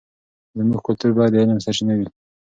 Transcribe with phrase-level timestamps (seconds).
[0.57, 2.07] زموږ کلتور باید د علم سرچینه وي.